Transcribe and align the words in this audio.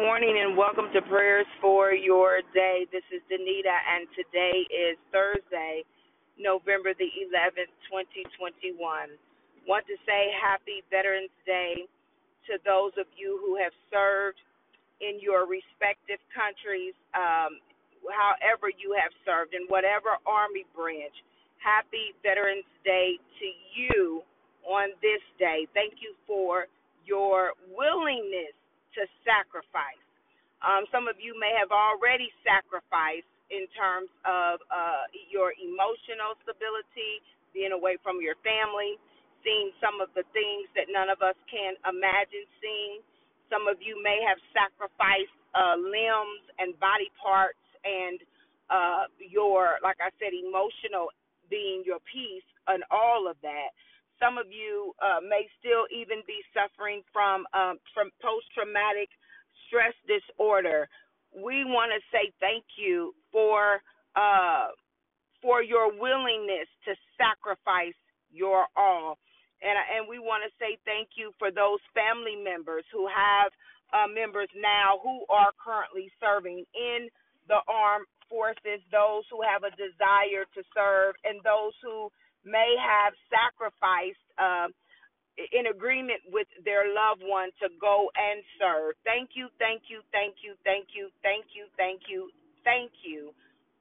morning 0.00 0.40
and 0.40 0.56
welcome 0.56 0.88
to 0.88 1.04
prayers 1.04 1.44
for 1.60 1.92
your 1.92 2.40
day. 2.56 2.88
This 2.88 3.04
is 3.12 3.20
Danita 3.28 3.76
and 3.76 4.08
today 4.16 4.64
is 4.72 4.96
Thursday, 5.12 5.84
November 6.40 6.96
the 6.96 7.12
11th, 7.28 7.68
2021. 7.92 8.72
Want 9.68 9.84
to 9.84 9.96
say 10.08 10.32
happy 10.32 10.80
Veterans 10.88 11.28
Day 11.44 11.84
to 12.48 12.56
those 12.64 12.96
of 12.96 13.04
you 13.20 13.36
who 13.44 13.60
have 13.60 13.76
served 13.92 14.40
in 15.04 15.20
your 15.20 15.44
respective 15.44 16.24
countries, 16.32 16.96
um, 17.12 17.60
however 18.16 18.72
you 18.72 18.96
have 18.96 19.12
served, 19.28 19.52
in 19.52 19.68
whatever 19.68 20.16
Army 20.24 20.64
branch. 20.72 21.20
Happy 21.60 22.16
Veterans 22.24 22.64
Day 22.80 23.20
to 23.20 23.48
you 23.76 24.24
on 24.64 24.88
this 25.04 25.20
day. 25.36 25.68
Thank 25.76 26.00
you 26.00 26.16
for 26.24 26.64
your 27.04 27.52
willingness 27.76 28.56
to 28.98 29.02
sacrifice. 29.24 30.00
Um, 30.62 30.86
some 30.94 31.10
of 31.10 31.18
you 31.18 31.34
may 31.38 31.52
have 31.58 31.74
already 31.74 32.30
sacrificed 32.46 33.28
in 33.50 33.68
terms 33.76 34.08
of 34.24 34.62
uh, 34.72 35.04
your 35.28 35.52
emotional 35.58 36.38
stability, 36.44 37.20
being 37.52 37.74
away 37.76 38.00
from 38.00 38.22
your 38.22 38.38
family, 38.40 38.96
seeing 39.44 39.74
some 39.82 40.00
of 40.00 40.08
the 40.16 40.24
things 40.32 40.70
that 40.78 40.88
none 40.88 41.12
of 41.12 41.20
us 41.20 41.36
can 41.50 41.76
imagine 41.84 42.46
seeing. 42.62 43.04
Some 43.52 43.68
of 43.68 43.82
you 43.84 44.00
may 44.00 44.22
have 44.24 44.40
sacrificed 44.56 45.34
uh, 45.52 45.76
limbs 45.76 46.42
and 46.56 46.72
body 46.80 47.12
parts 47.20 47.60
and 47.84 48.16
uh, 48.72 49.04
your, 49.20 49.76
like 49.84 50.00
I 50.00 50.08
said, 50.16 50.32
emotional 50.32 51.12
being 51.50 51.84
your 51.84 52.00
peace 52.08 52.46
and 52.68 52.80
all 52.88 53.28
of 53.28 53.36
that. 53.44 53.76
Some 54.22 54.38
of 54.38 54.46
you 54.54 54.94
uh, 55.02 55.18
may 55.26 55.50
still 55.58 55.90
even 55.90 56.22
be 56.26 56.38
suffering 56.54 57.02
from 57.12 57.46
um, 57.54 57.82
from 57.94 58.14
post 58.22 58.46
traumatic 58.54 59.10
stress 59.66 59.94
disorder. 60.06 60.88
We 61.34 61.66
want 61.66 61.90
to 61.90 62.00
say 62.14 62.30
thank 62.38 62.64
you 62.78 63.14
for 63.32 63.82
uh, 64.14 64.70
for 65.42 65.62
your 65.62 65.90
willingness 65.90 66.70
to 66.86 66.94
sacrifice 67.18 67.98
your 68.30 68.66
all, 68.76 69.18
and 69.62 69.74
and 69.98 70.08
we 70.08 70.20
want 70.20 70.46
to 70.46 70.52
say 70.62 70.78
thank 70.86 71.18
you 71.18 71.32
for 71.38 71.50
those 71.50 71.82
family 71.92 72.38
members 72.38 72.84
who 72.94 73.08
have 73.10 73.50
uh, 73.92 74.06
members 74.08 74.48
now 74.54 75.02
who 75.02 75.26
are 75.30 75.50
currently 75.58 76.12
serving 76.22 76.64
in 76.74 77.10
the 77.48 77.58
armed 77.68 78.06
forces, 78.30 78.80
those 78.92 79.24
who 79.30 79.42
have 79.42 79.64
a 79.64 79.74
desire 79.76 80.46
to 80.54 80.62
serve, 80.74 81.14
and 81.24 81.42
those 81.44 81.74
who 81.82 82.08
may 82.44 82.74
have 82.78 83.14
sacrificed 83.30 84.22
uh, 84.38 84.68
in 85.38 85.72
agreement 85.72 86.20
with 86.28 86.46
their 86.64 86.92
loved 86.92 87.24
one 87.24 87.50
to 87.62 87.72
go 87.80 88.10
and 88.12 88.44
serve. 88.60 88.94
Thank 89.04 89.32
you, 89.34 89.48
thank 89.56 89.88
you, 89.88 90.04
thank 90.12 90.44
you, 90.44 90.54
thank 90.64 90.92
you, 90.92 91.08
thank 91.24 91.46
you, 91.56 91.64
thank 91.76 92.00
you, 92.08 92.28
thank 92.64 92.92
you 93.00 93.32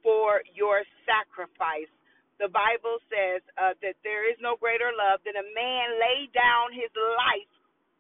for 0.04 0.42
your 0.56 0.84
sacrifice. 1.04 1.92
The 2.40 2.50
Bible 2.50 2.98
says 3.12 3.46
uh, 3.60 3.78
that 3.86 4.00
there 4.02 4.26
is 4.26 4.40
no 4.42 4.58
greater 4.58 4.90
love 4.96 5.22
than 5.28 5.38
a 5.38 5.46
man 5.54 5.86
lay 6.02 6.26
down 6.34 6.74
his 6.74 6.90
life 6.96 7.52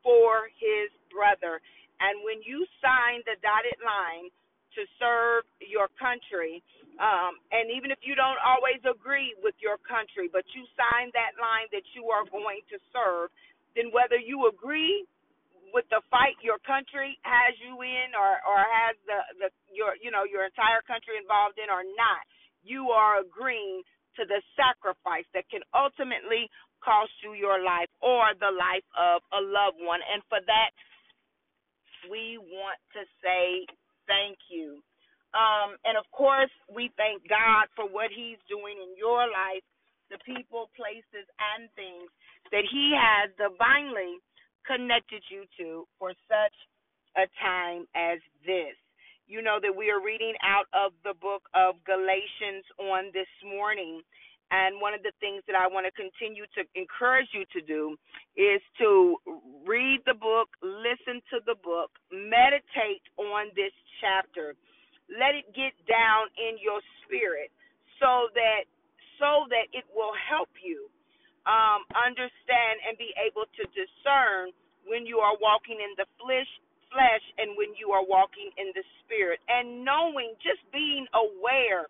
for 0.01 0.49
his 0.57 0.89
brother. 1.13 1.61
And 2.01 2.25
when 2.25 2.41
you 2.41 2.65
sign 2.81 3.21
the 3.29 3.37
dotted 3.45 3.77
line 3.85 4.33
to 4.73 4.81
serve 4.97 5.45
your 5.61 5.93
country, 6.01 6.63
um, 6.99 7.39
and 7.53 7.71
even 7.71 7.89
if 7.93 8.01
you 8.03 8.17
don't 8.17 8.39
always 8.43 8.81
agree 8.83 9.31
with 9.39 9.55
your 9.63 9.79
country, 9.87 10.27
but 10.27 10.43
you 10.51 10.67
sign 10.75 11.13
that 11.15 11.39
line 11.39 11.71
that 11.71 11.85
you 11.95 12.11
are 12.11 12.27
going 12.27 12.61
to 12.73 12.77
serve, 12.91 13.31
then 13.75 13.93
whether 13.95 14.19
you 14.19 14.51
agree 14.51 15.07
with 15.71 15.87
the 15.87 16.03
fight 16.11 16.35
your 16.43 16.59
country 16.67 17.15
has 17.23 17.55
you 17.63 17.79
in 17.79 18.11
or 18.11 18.43
or 18.43 18.59
has 18.59 18.99
the 19.07 19.19
the 19.39 19.47
your 19.71 19.95
you 20.03 20.11
know 20.11 20.27
your 20.27 20.43
entire 20.43 20.83
country 20.83 21.15
involved 21.15 21.55
in 21.55 21.71
or 21.71 21.87
not 21.95 22.27
you 22.63 22.91
are 22.91 23.23
agreeing 23.23 23.81
to 24.19 24.27
the 24.27 24.43
sacrifice 24.59 25.25
that 25.33 25.47
can 25.47 25.63
ultimately 25.71 26.51
cost 26.83 27.13
you 27.23 27.33
your 27.33 27.63
life 27.63 27.89
or 28.01 28.35
the 28.37 28.51
life 28.51 28.85
of 28.97 29.21
a 29.31 29.41
loved 29.41 29.79
one. 29.79 30.01
And 30.03 30.21
for 30.27 30.43
that 30.43 30.71
we 32.09 32.35
want 32.35 32.81
to 32.97 33.01
say 33.21 33.65
thank 34.09 34.37
you 34.49 34.81
um 35.35 35.77
and 35.85 35.97
of 35.97 36.05
course 36.11 36.51
we 36.73 36.91
thank 36.97 37.23
God 37.29 37.67
for 37.75 37.85
what 37.87 38.11
he's 38.13 38.39
doing 38.49 38.77
in 38.79 38.97
your 38.97 39.27
life 39.29 39.63
the 40.11 40.19
people 40.27 40.69
places 40.75 41.25
and 41.39 41.71
things 41.75 42.11
that 42.51 42.67
He 42.69 42.93
has 42.93 43.31
divinely 43.39 44.19
connected 44.67 45.23
you 45.31 45.45
to 45.57 45.87
for 45.99 46.11
such 46.27 46.57
a 47.17 47.25
time 47.41 47.87
as 47.95 48.19
this. 48.45 48.75
You 49.27 49.41
know 49.41 49.57
that 49.63 49.73
we 49.73 49.89
are 49.89 50.03
reading 50.03 50.35
out 50.43 50.67
of 50.75 50.93
the 51.07 51.15
book 51.17 51.47
of 51.55 51.79
Galatians 51.87 52.67
on 52.77 53.09
this 53.15 53.31
morning. 53.47 54.03
And 54.51 54.77
one 54.83 54.93
of 54.93 55.01
the 55.01 55.15
things 55.23 55.41
that 55.47 55.57
I 55.57 55.65
want 55.65 55.87
to 55.89 55.93
continue 55.97 56.45
to 56.53 56.61
encourage 56.77 57.31
you 57.33 57.47
to 57.57 57.61
do 57.65 57.97
is 58.37 58.61
to 58.77 59.17
read 59.65 60.05
the 60.05 60.13
book, 60.13 60.53
listen 60.61 61.23
to 61.33 61.41
the 61.47 61.55
book, 61.63 61.89
meditate 62.13 63.01
on 63.17 63.49
this 63.57 63.73
chapter. 64.03 64.53
Let 65.11 65.35
it 65.35 65.47
get 65.53 65.75
down 65.85 66.31
in 66.39 66.57
your 66.57 66.79
spirit 67.03 67.51
so 67.99 68.31
that 68.33 68.65
so 69.19 69.45
that 69.51 69.69
it 69.75 69.85
will 69.93 70.15
help 70.17 70.49
you 70.63 70.89
um, 71.45 71.85
understand 71.93 72.81
and 72.87 72.97
be 72.97 73.13
able 73.21 73.45
to 73.59 73.63
discern 73.75 74.53
when 74.89 75.05
you 75.05 75.19
are 75.21 75.37
walking 75.37 75.77
in 75.77 75.93
the 75.97 76.07
flesh 76.17 76.49
flesh 76.91 77.23
and 77.39 77.55
when 77.55 77.71
you 77.79 77.95
are 77.95 78.03
walking 78.03 78.51
in 78.59 78.73
the 78.75 78.83
spirit. 79.03 79.39
And 79.47 79.85
knowing 79.85 80.35
just 80.43 80.59
being 80.73 81.07
aware 81.15 81.87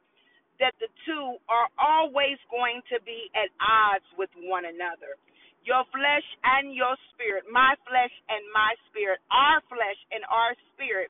that 0.62 0.78
the 0.78 0.90
two 1.10 1.42
are 1.50 1.70
always 1.82 2.38
going 2.54 2.86
to 2.94 3.02
be 3.02 3.30
at 3.34 3.50
odds 3.58 4.06
with 4.18 4.30
one 4.46 4.70
another. 4.70 5.18
Your 5.66 5.86
flesh 5.94 6.28
and 6.44 6.74
your 6.74 6.98
spirit 7.14 7.46
my 7.50 7.74
flesh 7.86 8.14
and 8.30 8.42
my 8.54 8.74
spirit 8.90 9.22
our 9.30 9.62
flesh 9.70 10.00
and 10.14 10.26
our 10.30 10.54
spirit 10.74 11.10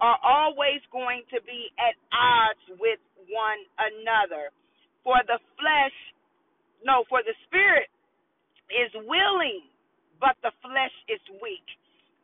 are 0.00 0.18
always 0.24 0.80
going 0.92 1.22
to 1.32 1.40
be 1.44 1.70
at 1.78 1.96
odds 2.12 2.64
with 2.80 3.00
one 3.28 3.62
another 3.78 4.50
for 5.04 5.20
the 5.28 5.38
flesh 5.60 5.96
no, 6.84 7.04
for 7.08 7.22
the 7.24 7.36
spirit 7.46 7.88
is 8.72 8.92
willing, 9.06 9.64
but 10.20 10.36
the 10.42 10.52
flesh 10.64 10.94
is 11.08 11.20
weak. 11.40 11.64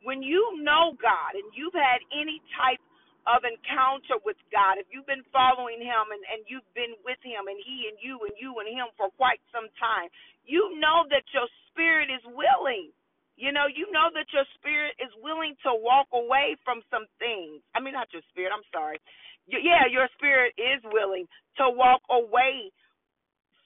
When 0.03 0.21
you 0.21 0.61
know 0.61 0.97
God 1.01 1.37
and 1.37 1.47
you've 1.53 1.77
had 1.77 2.01
any 2.13 2.41
type 2.57 2.81
of 3.29 3.45
encounter 3.45 4.17
with 4.25 4.37
God, 4.53 4.81
if 4.81 4.89
you've 4.93 5.09
been 5.09 5.25
following 5.33 5.81
Him 5.81 6.05
and, 6.13 6.23
and 6.33 6.41
you've 6.49 6.67
been 6.73 6.97
with 7.05 7.21
Him 7.21 7.47
and 7.49 7.59
He 7.61 7.89
and 7.89 7.97
you 8.01 8.17
and 8.25 8.35
you 8.37 8.57
and 8.61 8.69
Him 8.69 8.89
for 8.97 9.13
quite 9.17 9.41
some 9.53 9.69
time, 9.77 10.09
you 10.45 10.77
know 10.81 11.05
that 11.13 11.25
your 11.33 11.47
spirit 11.69 12.09
is 12.09 12.23
willing. 12.33 12.93
You 13.37 13.53
know, 13.53 13.69
you 13.69 13.87
know 13.93 14.09
that 14.17 14.27
your 14.33 14.45
spirit 14.59 14.97
is 14.99 15.13
willing 15.21 15.55
to 15.63 15.71
walk 15.73 16.09
away 16.13 16.57
from 16.65 16.81
some 16.91 17.05
things. 17.21 17.61
I 17.77 17.79
mean, 17.79 17.93
not 17.93 18.11
your 18.11 18.25
spirit, 18.33 18.51
I'm 18.51 18.65
sorry. 18.73 18.99
Yeah, 19.47 19.87
your 19.87 20.09
spirit 20.17 20.53
is 20.57 20.83
willing 20.91 21.29
to 21.61 21.69
walk 21.71 22.01
away 22.11 22.73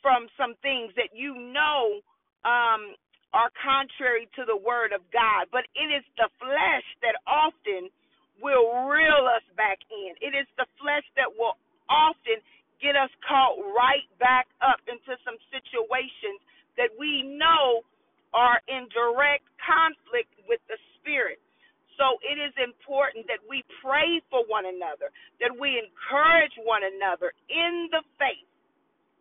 from 0.02 0.28
some 0.38 0.56
things 0.62 0.94
that 0.98 1.14
you 1.14 1.36
know 1.36 2.02
um, 2.46 2.98
are 3.34 3.52
contrary 3.60 4.28
to 4.36 4.44
the 4.46 4.58
word 4.58 4.94
of 4.94 5.02
God. 5.14 5.50
But 5.52 5.68
it 5.78 5.90
is 5.92 6.06
the 6.18 6.30
flesh 6.42 6.88
that 7.06 7.18
often 7.30 7.90
will 8.42 8.88
reel 8.90 9.30
us 9.30 9.46
back 9.58 9.80
in. 9.92 10.18
It 10.22 10.34
is 10.36 10.50
the 10.58 10.68
flesh 10.82 11.06
that 11.18 11.30
will 11.30 11.56
often 11.90 12.42
get 12.82 12.98
us 12.98 13.12
caught 13.26 13.62
right 13.78 14.10
back 14.18 14.50
up 14.66 14.82
into 14.90 15.14
some 15.24 15.38
situations 15.54 16.42
that 16.78 16.90
we 16.98 17.24
know 17.24 17.86
are 18.34 18.60
in 18.68 18.88
direct 18.92 19.46
conflict 19.62 20.32
with 20.48 20.60
the 20.68 20.80
spirit. 21.00 21.40
So 22.00 22.18
it 22.26 22.42
is 22.42 22.56
important 22.58 23.28
that 23.30 23.44
we 23.46 23.62
pray 23.84 24.24
for 24.34 24.42
one 24.50 24.66
another, 24.66 25.14
that 25.38 25.54
we 25.54 25.78
encourage 25.78 26.56
one 26.66 26.82
another 26.82 27.36
in 27.52 27.92
the 27.92 28.02
faith 28.18 28.48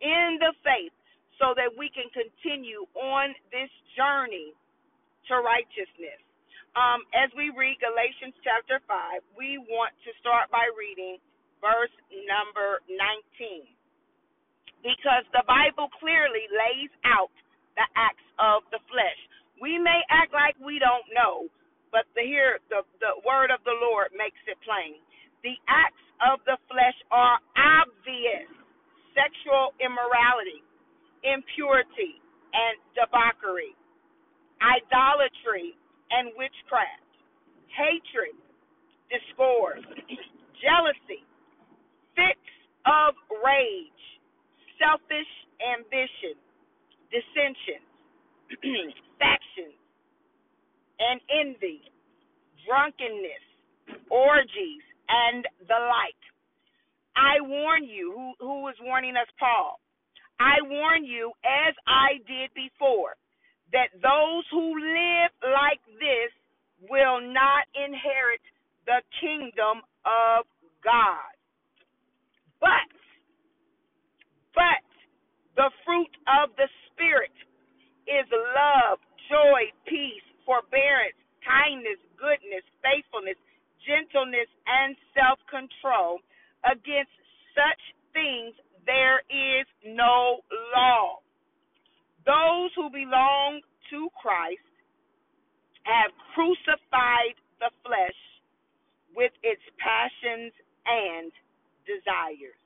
in 0.01 0.41
the 0.41 0.53
faith 0.65 0.93
so 1.39 1.53
that 1.57 1.73
we 1.77 1.89
can 1.93 2.09
continue 2.12 2.85
on 2.97 3.33
this 3.53 3.71
journey 3.97 4.53
to 5.29 5.41
righteousness. 5.41 6.21
Um, 6.77 7.05
as 7.17 7.29
we 7.37 7.53
read 7.53 7.81
Galatians 7.81 8.37
chapter 8.45 8.81
5, 8.89 9.25
we 9.37 9.61
want 9.69 9.93
to 10.05 10.11
start 10.21 10.49
by 10.53 10.69
reading 10.77 11.21
verse 11.61 11.93
number 12.29 12.81
19. 12.89 13.69
Because 14.81 15.25
the 15.37 15.45
Bible 15.45 15.93
clearly 16.01 16.49
lays 16.49 16.93
out 17.05 17.33
the 17.77 17.87
acts 17.95 18.27
of 18.39 18.65
the 18.73 18.81
flesh. 18.91 19.21
We 19.61 19.79
may 19.79 20.01
act 20.11 20.33
like 20.33 20.57
we 20.59 20.81
don't 20.81 21.07
know, 21.13 21.51
but 21.93 22.09
the 22.17 22.25
here 22.25 22.59
the, 22.71 22.83
the 23.03 23.21
word 23.27 23.51
of 23.53 23.61
the 23.67 23.77
Lord 23.77 24.15
makes 24.17 24.41
it 24.49 24.57
plain. 24.65 24.99
The 25.45 25.57
acts 25.69 26.05
of 26.25 26.41
the 26.47 26.57
flesh 26.69 26.97
are 27.13 27.39
obvious 27.57 28.49
sexual 29.17 29.75
immorality, 29.83 30.63
impurity, 31.25 32.21
and 32.55 32.77
debauchery, 32.97 33.75
idolatry, 34.63 35.77
and 36.11 36.33
witchcraft, 36.37 37.07
hatred, 37.71 38.35
discord, 39.11 39.83
jealousy, 40.65 41.23
fits 42.17 42.51
of 42.87 43.15
rage, 43.45 44.05
selfish 44.81 45.31
ambition, 45.63 46.37
dissensions, 47.11 47.87
factions, 49.19 49.79
and 50.99 51.21
envy, 51.31 51.83
drunkenness, 52.67 53.45
orgies, 54.11 54.85
and 55.09 55.45
the 55.67 55.79
like. 55.91 56.23
I 57.17 57.43
warn 57.43 57.85
you, 57.85 58.15
who, 58.15 58.29
who 58.39 58.69
is 58.69 58.77
warning 58.81 59.17
us, 59.17 59.29
Paul? 59.39 59.81
I 60.39 60.62
warn 60.65 61.05
you, 61.05 61.33
as 61.45 61.75
I 61.87 62.17
did 62.25 62.49
before, 62.55 63.19
that 63.73 63.93
those 64.01 64.45
who 64.51 64.73
live 64.73 65.33
like 65.43 65.83
this 66.01 66.33
will 66.89 67.21
not 67.21 67.69
inherit 67.77 68.41
the 68.87 69.03
kingdom 69.21 69.85
of 70.07 70.49
God. 70.83 71.35
But, 72.61 72.89
but, 74.55 74.83
the 75.57 75.71
fruit 75.85 76.12
of 76.25 76.57
the 76.57 76.69
Spirit 77.00 77.32
is 78.05 78.29
love, 78.29 79.00
joy, 79.32 79.73
peace, 79.88 80.26
forbearance, 80.44 81.17
kindness, 81.41 81.97
goodness, 82.20 82.61
faithfulness, 82.85 83.41
gentleness, 83.88 84.52
and 84.69 84.93
self 85.17 85.41
control. 85.49 86.20
Against 86.69 87.17
such 87.56 87.82
things 88.12 88.52
there 88.85 89.25
is 89.32 89.64
no 89.88 90.44
law. 90.76 91.25
Those 92.29 92.69
who 92.76 92.93
belong 92.93 93.64
to 93.88 94.12
Christ 94.20 94.61
have 95.88 96.12
crucified 96.37 97.41
the 97.64 97.73
flesh 97.81 98.20
with 99.17 99.32
its 99.41 99.64
passions 99.81 100.52
and 100.85 101.32
desires. 101.88 102.60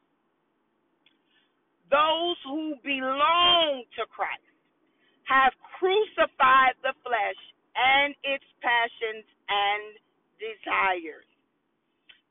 Those 1.90 2.38
who 2.48 2.74
belong 2.82 3.84
to 3.96 4.02
Christ 4.08 4.44
have 5.28 5.52
crucified 5.78 6.76
the 6.84 6.96
flesh 7.04 7.40
and 7.76 8.14
its 8.24 8.44
passions 8.60 9.26
and 9.48 9.82
desires. 10.40 11.26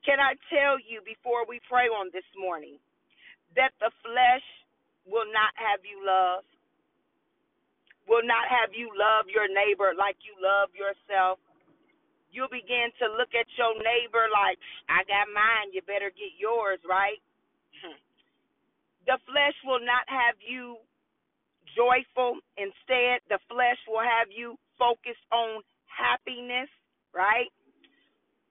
Can 0.06 0.20
I 0.20 0.36
tell 0.52 0.78
you 0.84 1.00
before 1.06 1.48
we 1.48 1.64
pray 1.70 1.88
on 1.88 2.12
this 2.12 2.28
morning 2.36 2.78
that 3.56 3.72
the 3.80 3.92
flesh 4.04 4.46
will 5.08 5.28
not 5.32 5.56
have 5.56 5.80
you 5.88 6.04
love? 6.04 6.44
Will 8.08 8.26
not 8.28 8.52
have 8.52 8.76
you 8.76 8.92
love 8.92 9.32
your 9.32 9.48
neighbor 9.48 9.96
like 9.96 10.20
you 10.28 10.36
love 10.44 10.76
yourself? 10.76 11.40
You'll 12.36 12.52
begin 12.52 12.92
to 13.00 13.06
look 13.16 13.32
at 13.32 13.48
your 13.56 13.78
neighbor 13.80 14.28
like, 14.34 14.60
I 14.90 15.08
got 15.08 15.32
mine, 15.32 15.72
you 15.72 15.80
better 15.88 16.12
get 16.12 16.36
yours, 16.36 16.82
right? 16.84 17.22
the 19.06 19.20
flesh 19.28 19.56
will 19.66 19.84
not 19.84 20.08
have 20.08 20.36
you 20.40 20.80
joyful. 21.76 22.40
Instead, 22.56 23.24
the 23.28 23.40
flesh 23.50 23.80
will 23.88 24.04
have 24.04 24.30
you 24.32 24.56
focused 24.80 25.24
on 25.32 25.62
happiness, 25.90 26.70
right? 27.14 27.52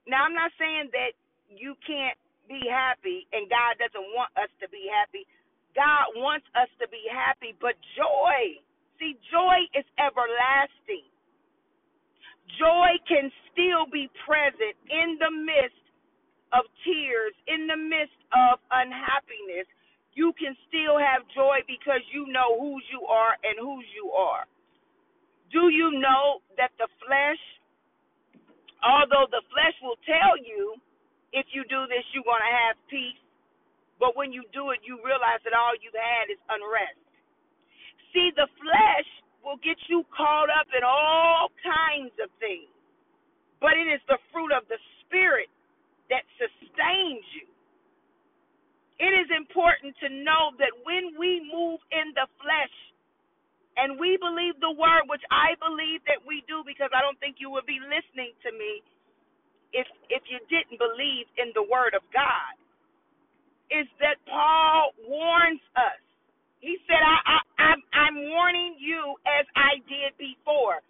Now, 0.06 0.26
I'm 0.26 0.34
not 0.34 0.50
saying 0.58 0.90
that 0.92 1.14
you 1.48 1.78
can't 1.86 2.18
be 2.48 2.66
happy 2.66 3.26
and 3.32 3.46
God 3.48 3.78
doesn't 3.78 4.08
want 4.12 4.34
us 4.36 4.50
to 4.60 4.66
be 4.68 4.90
happy. 4.90 5.24
God 5.72 6.12
wants 6.18 6.44
us 6.52 6.68
to 6.82 6.86
be 6.92 7.00
happy, 7.08 7.56
but 7.56 7.78
joy, 7.96 8.60
see, 9.00 9.16
joy 9.32 9.64
is 9.72 9.86
everlasting. 9.96 11.08
Joy 12.60 13.00
can 13.08 13.32
still 13.48 13.88
be 13.88 14.10
present 14.28 14.76
in 14.92 15.16
the 15.16 15.32
midst 15.32 15.80
of 16.52 16.68
tears, 16.84 17.32
in 17.48 17.64
the 17.64 17.78
midst 17.78 18.20
of 18.36 18.60
unhappiness. 18.68 19.64
You 20.14 20.32
can 20.36 20.52
still 20.68 21.00
have 21.00 21.24
joy 21.32 21.64
because 21.64 22.04
you 22.12 22.28
know 22.28 22.60
whose 22.60 22.84
you 22.92 23.06
are 23.08 23.36
and 23.40 23.56
whose 23.56 23.88
you 23.96 24.12
are. 24.12 24.44
Do 25.52 25.68
you 25.68 26.00
know 26.00 26.40
that 26.56 26.72
the 26.76 26.88
flesh, 27.00 27.40
although 28.84 29.28
the 29.28 29.44
flesh 29.52 29.76
will 29.80 30.00
tell 30.04 30.36
you 30.36 30.76
if 31.32 31.48
you 31.56 31.64
do 31.68 31.88
this, 31.88 32.04
you're 32.12 32.28
going 32.28 32.44
to 32.44 32.56
have 32.68 32.76
peace. 32.92 33.20
But 34.00 34.16
when 34.16 34.32
you 34.32 34.44
do 34.52 34.72
it, 34.72 34.84
you 34.84 35.00
realize 35.00 35.40
that 35.44 35.56
all 35.56 35.72
you've 35.80 35.96
had 35.96 36.28
is 36.28 36.40
unrest. 36.52 37.00
See, 38.12 38.28
the 38.36 38.48
flesh 38.60 39.08
will 39.40 39.56
get 39.64 39.80
you 39.88 40.04
caught 40.12 40.52
up 40.52 40.68
in 40.76 40.84
all 40.84 41.48
kinds 41.64 42.12
of 42.20 42.28
things, 42.36 42.68
but 43.60 43.72
it 43.74 43.88
is 43.88 44.00
the 44.08 44.20
fruit 44.30 44.52
of 44.52 44.68
the 44.68 44.78
Spirit 45.04 45.48
that 46.12 46.24
sustains 46.36 47.24
you. 47.36 47.48
It 49.02 49.12
is 49.12 49.28
important 49.34 49.98
to 50.06 50.08
know 50.10 50.54
that 50.62 50.72
when 50.86 51.18
we 51.18 51.42
move 51.50 51.82
in 51.90 52.14
the 52.14 52.30
flesh 52.38 52.76
and 53.78 53.98
we 54.00 54.16
believe 54.20 54.58
the 54.60 54.72
word, 54.74 55.08
which 55.10 55.24
I 55.32 55.54
believe 55.60 56.02
that 56.06 56.22
we 56.26 56.44
do 56.48 56.62
because 56.66 56.90
I 56.94 57.02
don't 57.02 57.18
think 57.20 57.38
you 57.42 57.50
would 57.50 57.66
be 57.66 57.80
listening 57.82 58.32
to 58.46 58.50
me 58.54 58.82
if 59.74 59.88
if 60.10 60.22
you 60.30 60.38
didn't 60.50 60.78
believe 60.80 61.26
in 61.38 61.52
the 61.54 61.64
word 61.66 61.94
of 61.94 62.02
God, 62.14 62.54
is 63.72 63.88
that 64.00 64.20
Paul 64.28 64.92
warns 65.08 65.62
us. 65.76 66.00
He 66.60 66.78
said, 66.88 67.00
I, 67.00 67.18
I, 67.24 67.38
I'm, 67.74 67.80
I'm 67.92 68.16
warning 68.32 68.76
you 68.80 69.16
as 69.28 69.46
I 69.56 69.80
did 69.88 70.16
before. 70.18 70.80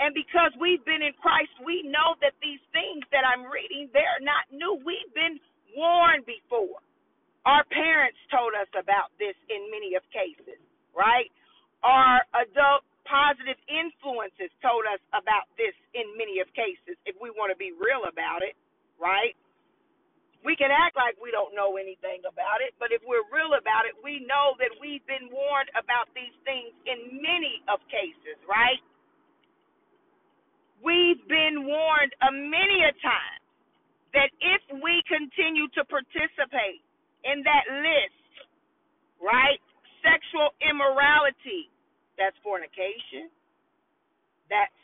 And 0.00 0.14
because 0.16 0.50
we've 0.58 0.82
been 0.88 1.02
in 1.04 1.14
Christ, 1.20 1.52
we 1.62 1.84
know 1.86 2.16
that 2.24 2.34
these 2.42 2.62
things 2.72 3.04
that 3.12 3.22
I'm 3.28 3.46
reading, 3.46 3.90
they're 3.92 4.22
not 4.24 4.48
new. 4.50 4.80
We've 4.82 5.12
been 5.14 5.38
warned 5.76 6.26
before. 6.26 6.80
Our 7.46 7.64
parents 7.72 8.18
told 8.32 8.52
us 8.58 8.68
about 8.76 9.14
this 9.18 9.36
in 9.48 9.70
many 9.72 9.96
of 9.96 10.04
cases, 10.12 10.60
right? 10.92 11.30
Our 11.86 12.20
adult 12.36 12.84
positive 13.08 13.56
influences 13.72 14.52
told 14.60 14.84
us 14.84 15.00
about 15.16 15.48
this 15.56 15.74
in 15.96 16.04
many 16.20 16.44
of 16.44 16.48
cases, 16.52 17.00
if 17.08 17.16
we 17.18 17.32
want 17.34 17.50
to 17.50 17.58
be 17.58 17.72
real 17.72 18.04
about 18.06 18.44
it, 18.44 18.54
right? 19.00 19.32
We 20.44 20.54
can 20.56 20.70
act 20.70 20.96
like 20.98 21.16
we 21.18 21.32
don't 21.32 21.54
know 21.56 21.78
anything 21.80 22.22
about 22.28 22.60
it, 22.62 22.74
but 22.78 22.92
if 22.92 23.02
we're 23.06 23.26
real 23.32 23.56
about 23.56 23.86
it, 23.88 23.96
we 24.04 24.20
know 24.26 24.54
that 24.60 24.74
we've 24.82 25.04
been 25.08 25.30
warned 25.32 25.70
about 25.78 26.10
these 26.14 26.34
things 26.44 26.70
in 26.86 27.18
many 27.22 27.64
of 27.70 27.80
cases, 27.88 28.36
right? 28.46 28.78
We've 30.84 31.20
been 31.28 31.66
warned 31.66 32.14
a 32.22 32.30
many 32.32 32.84
a 32.86 32.94
time 33.02 33.40
that 34.14 34.30
if 34.40 34.62
we 34.82 35.02
continue 35.08 35.68
to 35.76 35.84
participate 35.86 36.82
in 37.24 37.42
that 37.44 37.64
list, 37.82 38.24
right? 39.22 39.60
Sexual 40.04 40.50
immorality, 40.62 41.70
that's 42.18 42.36
fornication. 42.44 43.30
That's 44.50 44.74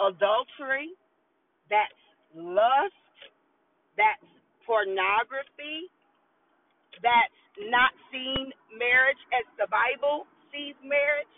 adultery. 0.00 0.92
That's 1.70 2.00
lust. 2.34 2.96
That's 3.96 4.26
pornography. 4.66 5.90
That's 7.02 7.40
not 7.70 7.92
seeing 8.12 8.52
marriage 8.76 9.22
as 9.34 9.46
the 9.58 9.68
Bible 9.70 10.26
sees 10.52 10.76
marriage. 10.84 11.30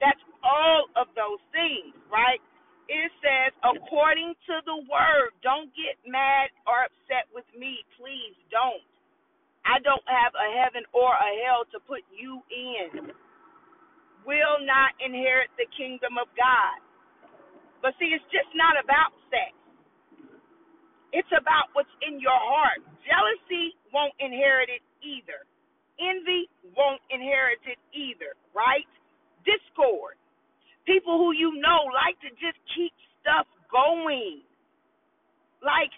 That's 0.00 0.20
all 0.44 0.88
of 0.96 1.08
those 1.16 1.40
things, 1.52 1.94
right? 2.12 2.40
It 2.88 3.10
says, 3.22 3.52
according 3.64 4.34
to 4.48 4.54
the 4.66 4.78
word, 4.90 5.34
don't 5.42 5.70
get 5.74 5.98
mad 6.06 6.50
or 6.66 6.86
upset 6.86 7.26
with 7.34 7.46
me. 7.58 7.82
Please 7.98 8.36
don't. 8.50 8.84
I 9.66 9.78
don't 9.82 10.04
have 10.06 10.32
a 10.38 10.48
heaven 10.62 10.86
or 10.94 11.10
a 11.12 11.32
hell 11.46 11.66
to 11.74 11.78
put 11.84 12.02
you 12.14 12.42
in 12.50 13.10
will 14.26 14.58
not 14.64 14.94
inherit 15.02 15.50
the 15.58 15.68
kingdom 15.76 16.16
of 16.20 16.30
God. 16.38 16.78
But 17.82 17.94
see, 18.00 18.12
it's 18.14 18.24
just 18.32 18.50
not 18.56 18.78
about 18.80 19.12
sex. 19.30 19.52
It's 21.12 21.30
about 21.34 21.72
what's 21.74 21.92
in 22.02 22.20
your 22.20 22.36
heart. 22.36 22.82
Jealousy 23.06 23.76
won't 23.94 24.14
inherit 24.20 24.68
it 24.70 24.82
either. 25.04 25.46
Envy 26.00 26.50
won't 26.76 27.02
inherit 27.10 27.62
it 27.66 27.78
either, 27.94 28.36
right? 28.54 28.88
Discord. 29.46 30.18
People 30.86 31.18
who 31.18 31.32
you 31.34 31.58
know 31.60 31.90
like 31.92 32.18
to 32.22 32.30
just 32.38 32.58
keep 32.74 32.94
stuff 33.22 33.46
going. 33.70 34.42
Like, 35.62 35.90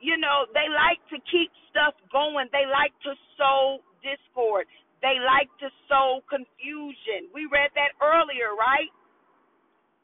you 0.00 0.16
know, 0.18 0.46
they 0.54 0.70
like 0.70 1.02
to 1.10 1.18
keep 1.30 1.50
stuff 1.70 1.94
going. 2.12 2.48
They 2.52 2.66
like 2.70 2.94
to 3.04 3.12
sow 3.36 3.82
discord. 4.06 4.66
They 5.02 5.18
like 5.20 5.50
to 5.60 5.68
sow 5.90 6.22
confusion. 6.30 7.28
We 7.34 7.46
read 7.50 7.70
that 7.76 7.98
earlier, 8.00 8.54
right? 8.56 8.90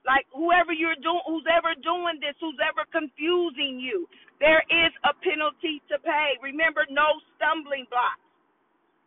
Like 0.06 0.26
whoever 0.32 0.72
you're 0.72 0.98
doing, 1.00 1.22
who's 1.28 1.46
ever 1.50 1.76
doing 1.80 2.20
this, 2.20 2.36
who's 2.40 2.58
ever 2.60 2.88
confusing 2.88 3.80
you, 3.80 4.08
there 4.40 4.64
is 4.72 4.92
a 5.04 5.12
penalty 5.20 5.84
to 5.92 6.00
pay. 6.00 6.40
Remember, 6.42 6.88
no 6.88 7.20
stumbling 7.36 7.84
blocks 7.92 8.24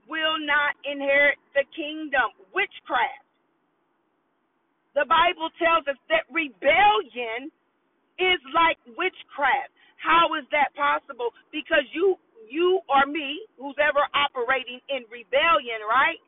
will 0.08 0.38
not 0.40 0.78
inherit 0.86 1.40
the 1.56 1.66
kingdom. 1.76 2.36
Witchcraft. 2.54 3.23
The 4.96 5.06
Bible 5.10 5.50
tells 5.58 5.86
us 5.90 5.98
that 6.10 6.30
rebellion 6.30 7.50
is 8.22 8.42
like 8.54 8.78
witchcraft. 8.94 9.74
How 9.98 10.36
is 10.38 10.46
that 10.54 10.76
possible? 10.78 11.34
Because 11.52 11.86
you 11.94 12.18
you 12.50 12.82
or 12.92 13.10
me, 13.10 13.42
who's 13.58 13.80
ever 13.82 14.04
operating 14.14 14.78
in 14.92 15.08
rebellion, 15.10 15.82
right? 15.88 16.20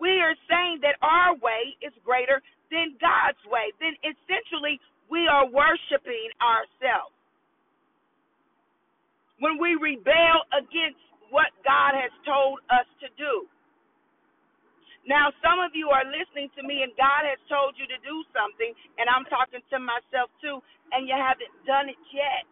We 0.00 0.18
are 0.18 0.34
saying 0.48 0.80
that 0.82 0.96
our 1.04 1.36
way 1.38 1.76
is 1.84 1.92
greater 2.02 2.42
than 2.72 2.96
God's 2.98 3.38
way. 3.46 3.70
Then 3.78 3.94
essentially 4.02 4.80
we 5.12 5.28
are 5.28 5.46
worshiping 5.46 6.32
ourselves. 6.40 7.14
When 9.38 9.60
we 9.60 9.76
rebel 9.76 10.48
against 10.50 10.98
what 11.30 11.52
God 11.62 11.94
has 11.94 12.10
told 12.26 12.58
us 12.72 12.88
to 13.00 13.08
do. 13.14 13.46
Now, 15.08 15.32
some 15.40 15.60
of 15.62 15.72
you 15.76 15.88
are 15.94 16.04
listening 16.08 16.50
to 16.58 16.62
me 16.66 16.82
and 16.84 16.92
God 16.98 17.24
has 17.28 17.40
told 17.48 17.76
you 17.80 17.86
to 17.88 17.98
do 18.04 18.16
something, 18.36 18.72
and 19.00 19.06
I'm 19.08 19.24
talking 19.32 19.62
to 19.72 19.78
myself 19.80 20.28
too, 20.42 20.60
and 20.92 21.08
you 21.08 21.16
haven't 21.16 21.52
done 21.68 21.88
it 21.92 22.00
yet. 22.12 22.44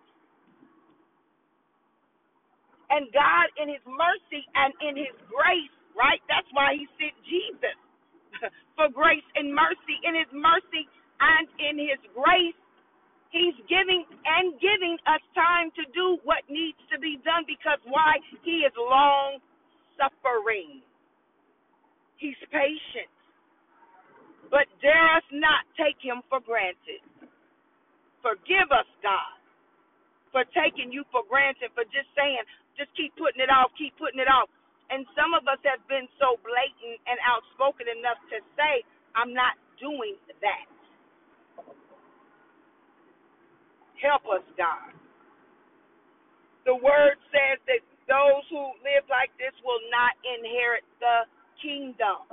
And 2.90 3.08
God, 3.16 3.48
in 3.60 3.68
His 3.72 3.84
mercy 3.86 4.44
and 4.56 4.72
in 4.84 4.96
His 5.00 5.16
grace, 5.30 5.72
right? 5.96 6.20
That's 6.28 6.48
why 6.52 6.76
He 6.76 6.84
sent 7.00 7.16
Jesus 7.28 7.78
for 8.76 8.88
grace 8.92 9.26
and 9.36 9.52
mercy. 9.54 9.96
In 10.04 10.14
His 10.16 10.30
mercy 10.34 10.84
and 11.20 11.46
in 11.60 11.76
His 11.80 12.00
grace, 12.12 12.58
He's 13.32 13.56
giving 13.68 14.06
and 14.26 14.54
giving 14.62 14.98
us 15.10 15.22
time 15.34 15.70
to 15.78 15.84
do 15.94 16.18
what 16.24 16.46
needs 16.50 16.78
to 16.92 16.98
be 17.00 17.18
done 17.26 17.44
because 17.46 17.80
why? 17.86 18.18
He 18.44 18.62
is 18.66 18.74
long 18.78 19.40
suffering. 19.98 20.82
He's 22.18 22.38
patient. 22.50 23.10
But 24.50 24.66
dare 24.82 25.16
us 25.16 25.26
not 25.30 25.64
take 25.78 25.98
him 26.02 26.22
for 26.28 26.40
granted. 26.42 27.04
Forgive 28.24 28.68
us, 28.74 28.88
God, 29.00 29.38
for 30.34 30.42
taking 30.56 30.90
you 30.90 31.06
for 31.14 31.22
granted, 31.30 31.70
for 31.76 31.86
just 31.94 32.10
saying, 32.18 32.42
just 32.74 32.90
keep 32.98 33.14
putting 33.14 33.40
it 33.40 33.50
off, 33.52 33.70
keep 33.78 33.94
putting 33.96 34.18
it 34.18 34.28
off. 34.28 34.50
And 34.90 35.04
some 35.12 35.36
of 35.36 35.44
us 35.46 35.60
have 35.68 35.84
been 35.86 36.08
so 36.16 36.40
blatant 36.42 36.98
and 37.06 37.20
outspoken 37.22 37.86
enough 37.92 38.18
to 38.32 38.40
say, 38.56 38.82
I'm 39.14 39.36
not 39.36 39.54
doing 39.78 40.16
that. 40.40 40.66
Help 44.00 44.24
us, 44.30 44.46
God. 44.56 44.94
The 46.64 46.74
word 46.74 47.18
says 47.32 47.58
that 47.68 47.82
those 48.08 48.44
who 48.48 48.72
live 48.80 49.04
like 49.12 49.32
this 49.36 49.52
will 49.62 49.80
not 49.92 50.16
inherit 50.24 50.84
the 51.00 51.28
kingdom. 51.62 52.26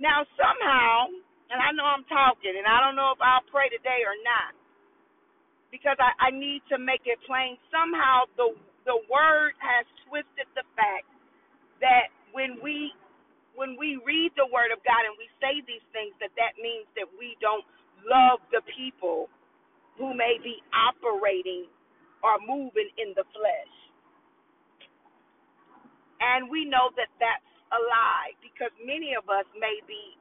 Now, 0.00 0.24
somehow, 0.38 1.12
and 1.52 1.58
I 1.60 1.72
know 1.76 1.84
I'm 1.84 2.06
talking, 2.08 2.54
and 2.56 2.66
I 2.66 2.80
don't 2.80 2.96
know 2.96 3.12
if 3.12 3.20
I'll 3.20 3.44
pray 3.52 3.68
today 3.68 4.02
or 4.06 4.16
not, 4.24 4.54
because 5.72 5.98
I, 6.00 6.14
I 6.18 6.30
need 6.34 6.62
to 6.72 6.78
make 6.78 7.04
it 7.06 7.18
plain. 7.26 7.58
Somehow, 7.72 8.28
the 8.38 8.56
the 8.86 8.98
word 9.12 9.54
has 9.62 9.86
twisted 10.08 10.48
the 10.56 10.64
fact 10.74 11.06
that 11.82 12.10
when 12.32 12.58
we 12.62 12.92
when 13.56 13.76
we 13.78 14.00
read 14.06 14.32
the 14.36 14.48
word 14.50 14.72
of 14.74 14.80
God 14.86 15.02
and 15.06 15.16
we 15.18 15.28
say 15.40 15.60
these 15.66 15.84
things, 15.94 16.14
that 16.20 16.34
that 16.36 16.56
means 16.60 16.86
that 16.98 17.08
we 17.18 17.36
don't 17.40 17.64
love 18.06 18.40
the 18.52 18.62
people 18.72 19.28
who 19.98 20.14
may 20.14 20.38
be 20.42 20.60
operating 20.74 21.66
or 22.22 22.38
moving 22.44 22.90
in 22.98 23.14
the 23.16 23.24
flesh. 23.34 23.74
And 26.38 26.46
we 26.46 26.62
know 26.62 26.94
that 26.94 27.10
that's 27.18 27.50
a 27.74 27.80
lie 27.82 28.38
because 28.46 28.70
many 28.86 29.18
of 29.18 29.26
us 29.26 29.46
may 29.58 29.82
be 29.90 30.14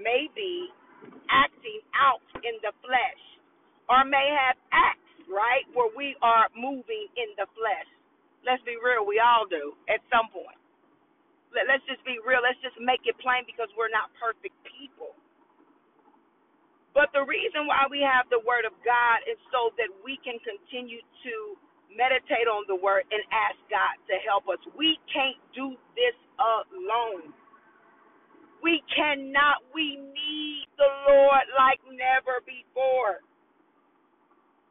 may 0.00 0.26
be 0.32 0.72
acting 1.30 1.80
out 1.94 2.24
in 2.42 2.56
the 2.64 2.72
flesh 2.80 3.22
or 3.92 4.02
may 4.08 4.26
have 4.32 4.56
acts, 4.72 5.12
right, 5.28 5.68
where 5.76 5.92
we 5.92 6.16
are 6.24 6.48
moving 6.56 7.06
in 7.20 7.30
the 7.36 7.46
flesh. 7.54 7.88
Let's 8.42 8.64
be 8.64 8.80
real, 8.80 9.04
we 9.04 9.20
all 9.20 9.44
do 9.46 9.76
at 9.86 10.00
some 10.08 10.32
point. 10.32 10.58
Let, 11.54 11.68
let's 11.70 11.84
just 11.86 12.02
be 12.08 12.18
real. 12.24 12.42
Let's 12.42 12.58
just 12.64 12.76
make 12.82 13.04
it 13.06 13.14
plain 13.22 13.44
because 13.46 13.70
we're 13.76 13.92
not 13.92 14.10
perfect 14.18 14.56
people. 14.66 15.14
But 16.94 17.12
the 17.12 17.26
reason 17.26 17.66
why 17.68 17.86
we 17.90 18.00
have 18.02 18.26
the 18.30 18.42
Word 18.42 18.64
of 18.64 18.74
God 18.86 19.24
is 19.28 19.38
so 19.52 19.74
that 19.78 19.90
we 20.02 20.18
can 20.22 20.38
continue 20.42 21.02
to 21.02 21.34
meditate 21.96 22.46
on 22.50 22.66
the 22.68 22.76
Word 22.76 23.06
and 23.10 23.22
ask 23.30 23.58
God 23.70 23.96
to 24.10 24.14
help 24.26 24.46
us. 24.50 24.60
We 24.78 24.98
can't 25.10 25.38
do 25.54 25.74
this 25.94 26.16
alone. 26.38 27.32
We 28.62 28.82
cannot. 28.90 29.62
We 29.74 29.96
need 29.98 30.66
the 30.78 30.90
Lord 31.08 31.46
like 31.56 31.80
never 31.90 32.42
before 32.44 33.22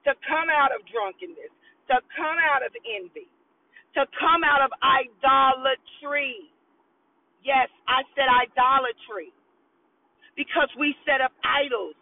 to 0.06 0.12
come 0.27 0.51
out 0.51 0.75
of 0.75 0.84
drunkenness, 0.92 1.53
to 1.88 1.98
come 2.15 2.38
out 2.39 2.65
of 2.65 2.72
envy, 2.84 3.30
to 3.96 4.03
come 4.20 4.44
out 4.44 4.63
of 4.63 4.72
idolatry. 4.84 6.51
Yes, 7.44 7.70
I 7.88 8.03
said 8.15 8.27
idolatry 8.27 9.32
because 10.36 10.70
we 10.80 10.96
set 11.06 11.22
up 11.22 11.32
idols. 11.44 11.96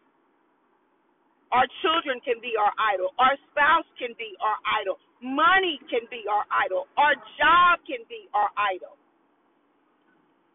Our 1.51 1.67
children 1.83 2.23
can 2.23 2.39
be 2.39 2.55
our 2.55 2.71
idol. 2.79 3.11
Our 3.19 3.35
spouse 3.51 3.87
can 3.99 4.15
be 4.17 4.31
our 4.39 4.57
idol. 4.81 4.97
Money 5.21 5.79
can 5.89 6.05
be 6.09 6.25
our 6.29 6.45
idol. 6.49 6.87
Our 6.97 7.15
job 7.37 7.79
can 7.85 8.01
be 8.09 8.27
our 8.33 8.49
idol. 8.57 8.97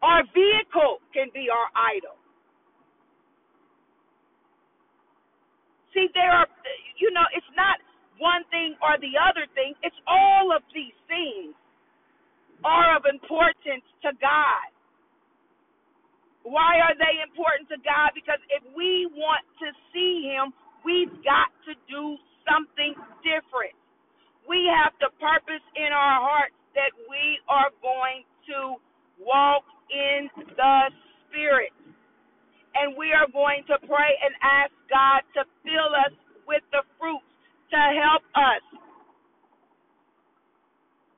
Our 0.03 0.23
vehicle 0.35 1.01
can 1.15 1.31
be 1.33 1.49
our 1.51 1.71
idol. 1.75 2.19
See, 5.95 6.09
there 6.15 6.31
are, 6.31 6.47
you 6.99 7.11
know, 7.13 7.25
it's 7.33 7.49
not 7.57 7.81
one 8.19 8.45
thing 8.51 8.77
or 8.83 8.99
the 9.01 9.17
other 9.17 9.47
thing, 9.55 9.75
it's 9.83 9.97
all 10.07 10.53
of 10.53 10.63
these 10.75 10.97
things 11.09 11.55
are 12.65 12.97
of 12.97 13.05
importance 13.07 13.85
to 14.03 14.13
God. 14.21 14.69
Why 16.45 16.79
are 16.81 16.95
they 16.97 17.21
important 17.27 17.69
to 17.75 17.79
God? 17.83 18.15
Because 18.15 18.41
if 18.49 18.63
we 18.77 19.11
want 19.13 19.43
to 19.61 19.69
see 19.93 20.31
Him, 20.31 20.55
we've 20.87 21.13
got 21.27 21.51
to 21.67 21.75
do 21.91 22.17
something 22.47 22.95
different. 23.27 23.75
We 24.49 24.71
have 24.71 24.95
the 25.03 25.11
purpose 25.19 25.65
in 25.77 25.91
our 25.91 26.19
hearts 26.23 26.57
that 26.79 26.95
we 27.11 27.43
are 27.51 27.71
going 27.83 28.23
to 28.51 28.79
walk 29.19 29.67
in 29.91 30.31
the 30.55 30.79
Spirit. 31.29 31.75
And 32.77 32.95
we 32.95 33.11
are 33.17 33.27
going 33.33 33.65
to 33.73 33.77
pray 33.89 34.13
and 34.23 34.33
ask 34.45 34.73
God 34.93 35.25
to 35.35 35.43
fill 35.65 35.93
us 35.97 36.15
with 36.47 36.63
the 36.71 36.85
fruits 37.01 37.27
to 37.73 37.81
help 37.99 38.23
us. 38.37 38.65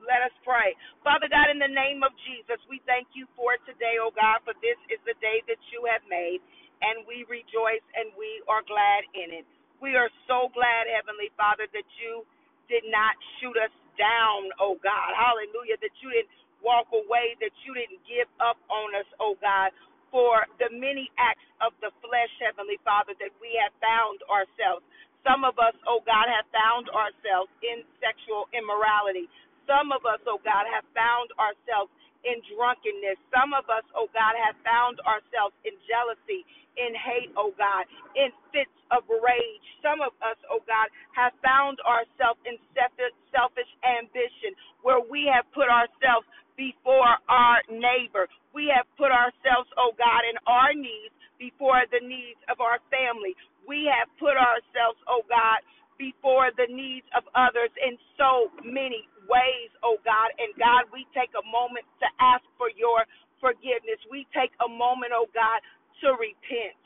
Let 0.00 0.23
us 0.25 0.35
pray. 0.47 0.75
Father 1.04 1.28
God, 1.28 1.50
in 1.52 1.58
the 1.61 1.70
name 1.70 2.02
of 2.06 2.14
Jesus, 2.25 2.58
we 2.70 2.80
thank 2.87 3.12
you 3.12 3.26
for 3.35 3.58
today, 3.68 3.99
oh 4.00 4.14
God, 4.14 4.40
for 4.47 4.54
this 4.62 4.78
is 4.88 4.99
the 5.04 5.18
day 5.20 5.42
that 5.50 5.61
you 5.75 5.85
have 5.90 6.02
made, 6.08 6.40
and 6.80 7.04
we 7.04 7.26
rejoice 7.28 7.85
and 7.99 8.14
we 8.16 8.40
are 8.47 8.62
glad 8.64 9.04
in 9.14 9.35
it. 9.42 9.47
We 9.82 9.94
are 9.99 10.11
so 10.30 10.50
glad, 10.54 10.87
Heavenly 10.90 11.30
Father, 11.37 11.66
that 11.70 11.88
you 11.99 12.23
did 12.70 12.87
not 12.88 13.16
shoot 13.40 13.56
us 13.58 13.72
down, 13.98 14.52
oh 14.62 14.78
God. 14.80 15.12
Hallelujah. 15.16 15.80
That 15.82 15.94
you 16.00 16.12
didn't 16.12 16.32
walk 16.64 16.88
away, 16.94 17.34
that 17.42 17.54
you 17.66 17.75
didn't 17.75 18.00
give 18.06 18.28
up 18.40 18.60
on 18.70 18.94
us, 18.96 19.08
oh 19.20 19.37
God, 19.40 19.72
for 20.12 20.46
the 20.62 20.70
many 20.72 21.10
acts 21.18 21.44
of 21.60 21.75
the 21.82 21.92
flesh, 22.04 22.32
Heavenly 22.40 22.78
Father, 22.87 23.12
that 23.20 23.32
we 23.42 23.52
have 23.60 23.75
found 23.82 24.22
ourselves. 24.30 24.84
Some 25.26 25.44
of 25.44 25.58
us, 25.60 25.76
oh 25.88 26.00
God, 26.06 26.30
have 26.30 26.46
found 26.54 26.88
ourselves 26.94 27.50
in 27.60 27.84
sexual 28.00 28.48
immorality. 28.54 29.28
Some 29.68 29.92
of 29.92 30.06
us, 30.08 30.22
oh 30.25 30.40
God, 30.40 30.64
have 30.70 30.87
found 30.96 31.28
ourselves 31.37 31.92
in 32.26 32.40
drunkenness. 32.54 33.18
Some 33.34 33.54
of 33.54 33.66
us, 33.70 33.84
oh 33.94 34.08
God, 34.14 34.34
have 34.38 34.56
found 34.64 34.98
ourselves 35.06 35.54
in 35.66 35.75
jealousy, 35.87 36.46
in 36.78 36.94
hate, 36.94 37.32
oh 37.38 37.54
God, 37.58 37.87
in 38.18 38.30
fits 38.54 38.75
of 38.94 39.04
rage. 39.10 39.66
Some 39.82 40.00
of 40.02 40.14
us, 40.25 40.38
oh 40.50 40.62
God, 40.66 40.88
have 41.14 41.34
found 41.44 41.78
ourselves 41.84 42.40
in 42.48 42.58
selfish 42.76 43.70
ambition 43.84 44.54
where 44.82 45.02
we 45.02 45.28
have 45.30 45.46
put 45.54 45.68
ourselves 45.70 46.26
before 46.56 47.18
our 47.28 47.60
neighbor. 47.70 48.26
We 48.54 48.70
have 48.75 48.87
put 48.98 49.12
ourselves, 49.12 49.70
oh 49.78 49.92
God, 49.98 50.22
in 50.26 50.37
our 50.46 50.75
needs 50.75 51.14
before 51.38 51.84
the 51.92 52.02
needs 52.02 52.40
of 52.50 52.60
our 52.60 52.80
family. 52.90 53.37
We 53.68 53.87
have 53.90 54.10
put 54.18 54.34
ourselves, 54.37 54.98
oh 55.08 55.22
God, 55.28 55.62
before 55.98 56.50
the 56.56 56.68
needs 56.70 57.06
of 57.16 57.25
others 57.34 57.70
in 57.82 57.98
so 58.18 58.50
many 58.64 59.06
ways, 59.28 59.70
oh 59.85 60.00
God. 60.02 60.32
And 60.40 60.50
God, 60.56 60.88
we 60.90 61.06
take 61.14 61.32
a 61.37 61.44
moment 61.47 61.87
to 62.02 62.08
ask 62.18 62.42
for 62.58 62.73
your 62.75 63.04
forgiveness. 63.38 64.00
We 64.11 64.26
take 64.35 64.52
a 64.64 64.68
moment, 64.68 65.14
oh 65.14 65.28
God, 65.37 65.61
to 66.02 66.16
repent. 66.18 66.80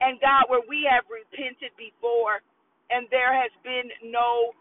And 0.00 0.20
God, 0.20 0.50
where 0.52 0.64
we 0.68 0.86
have 0.90 1.08
repented 1.08 1.72
before 1.80 2.44
and 2.92 3.08
there 3.10 3.32
has 3.32 3.50
been 3.64 3.88
no 4.04 4.52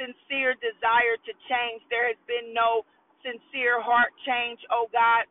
sincere 0.00 0.56
desire 0.60 1.16
to 1.28 1.32
change, 1.48 1.84
there 1.92 2.08
has 2.08 2.20
been 2.28 2.54
no 2.56 2.84
sincere 3.24 3.82
heart 3.82 4.12
change, 4.24 4.60
oh 4.72 4.88
God, 4.92 5.28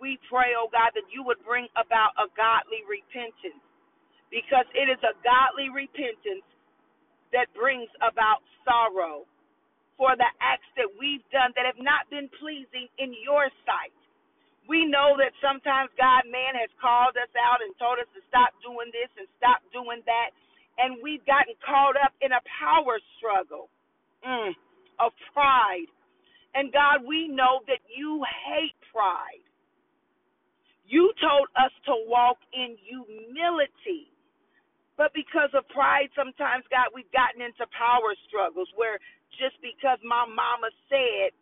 we 0.00 0.20
pray, 0.28 0.52
oh 0.58 0.68
God, 0.68 0.92
that 0.92 1.08
you 1.08 1.24
would 1.24 1.40
bring 1.46 1.68
about 1.80 2.12
a 2.20 2.28
godly 2.36 2.84
repentance. 2.84 3.62
Because 4.28 4.66
it 4.74 4.90
is 4.90 5.00
a 5.06 5.14
godly 5.24 5.70
repentance 5.70 6.44
that 7.32 7.48
brings 7.54 7.88
about 8.02 8.42
sorrow 8.66 9.24
for 9.96 10.16
the 10.16 10.28
acts 10.40 10.68
that 10.76 10.88
we've 11.00 11.24
done 11.32 11.52
that 11.56 11.64
have 11.64 11.80
not 11.80 12.08
been 12.12 12.28
pleasing 12.40 12.88
in 13.00 13.16
your 13.24 13.48
sight. 13.64 13.96
We 14.68 14.84
know 14.84 15.16
that 15.16 15.32
sometimes 15.40 15.90
God, 15.96 16.28
man, 16.28 16.58
has 16.58 16.70
called 16.80 17.16
us 17.16 17.32
out 17.38 17.62
and 17.64 17.72
told 17.80 17.98
us 18.02 18.10
to 18.12 18.22
stop 18.28 18.52
doing 18.60 18.90
this 18.92 19.08
and 19.16 19.26
stop 19.40 19.62
doing 19.72 20.02
that, 20.04 20.34
and 20.76 20.98
we've 21.00 21.24
gotten 21.24 21.54
caught 21.62 21.96
up 21.96 22.12
in 22.20 22.34
a 22.34 22.42
power 22.60 22.98
struggle 23.16 23.70
mm, 24.26 24.52
of 24.98 25.14
pride. 25.32 25.88
And 26.54 26.72
God, 26.72 27.06
we 27.06 27.28
know 27.28 27.62
that 27.68 27.80
you 27.86 28.24
hate 28.24 28.76
pride. 28.92 29.44
You 30.88 31.12
told 31.20 31.48
us 31.56 31.72
to 31.86 31.94
walk 32.06 32.38
in 32.54 32.76
humility. 32.80 34.10
But 34.96 35.12
because 35.12 35.52
of 35.52 35.68
pride, 35.68 36.08
sometimes, 36.16 36.64
God, 36.72 36.88
we've 36.96 37.10
gotten 37.12 37.44
into 37.44 37.68
power 37.76 38.16
struggles 38.24 38.68
where 38.76 38.96
just 39.38 39.56
because 39.62 40.00
my 40.02 40.24
mama 40.28 40.72
said, 40.90 41.32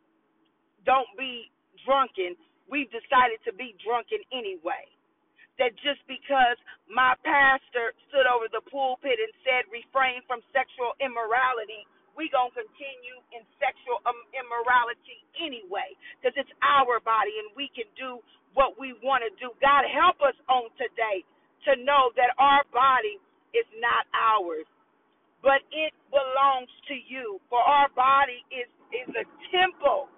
don't 0.84 1.08
be 1.16 1.50
drunken, 1.86 2.36
we've 2.68 2.90
decided 2.92 3.40
to 3.48 3.52
be 3.56 3.74
drunken 3.82 4.20
anyway. 4.34 4.86
That 5.62 5.70
just 5.86 6.02
because 6.10 6.58
my 6.90 7.14
pastor 7.22 7.94
stood 8.10 8.26
over 8.26 8.50
the 8.50 8.64
pulpit 8.66 9.22
and 9.22 9.32
said, 9.46 9.70
refrain 9.70 10.20
from 10.26 10.42
sexual 10.50 10.98
immorality, 10.98 11.86
we 12.18 12.26
going 12.30 12.50
to 12.50 12.58
continue 12.66 13.18
in 13.34 13.42
sexual 13.62 14.02
um, 14.06 14.18
immorality 14.34 15.22
anyway. 15.38 15.94
Because 16.18 16.34
it's 16.34 16.54
our 16.62 16.98
body 17.02 17.34
and 17.42 17.54
we 17.54 17.70
can 17.70 17.86
do 17.94 18.18
what 18.58 18.78
we 18.78 18.98
want 19.02 19.22
to 19.26 19.30
do. 19.38 19.54
God, 19.62 19.86
help 19.86 20.18
us 20.22 20.34
on 20.50 20.70
today 20.74 21.22
to 21.70 21.78
know 21.86 22.10
that 22.18 22.34
our 22.38 22.66
body 22.74 23.18
is 23.54 23.66
not 23.78 24.06
ours, 24.14 24.66
but 25.44 25.62
it 25.72 25.92
belongs 26.10 26.72
to 26.88 26.96
you. 26.96 27.40
For 27.50 27.60
our 27.60 27.90
body 27.94 28.42
is 28.50 28.70
is 28.94 29.10
a 29.14 29.26
temple. 29.52 30.08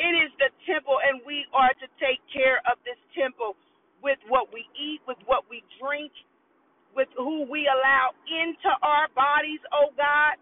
It 0.00 0.14
is 0.16 0.32
the 0.40 0.50
temple, 0.64 0.98
and 1.04 1.20
we 1.26 1.44
are 1.52 1.74
to 1.78 1.88
take 2.00 2.20
care 2.32 2.60
of 2.70 2.80
this 2.88 2.98
temple 3.14 3.56
with 4.02 4.18
what 4.28 4.48
we 4.52 4.64
eat, 4.78 5.00
with 5.06 5.18
what 5.28 5.44
we 5.50 5.62
drink, 5.80 6.12
with 6.96 7.08
who 7.18 7.44
we 7.50 7.68
allow 7.68 8.12
into 8.28 8.70
our 8.82 9.08
bodies, 9.16 9.60
oh 9.74 9.90
God, 9.96 10.36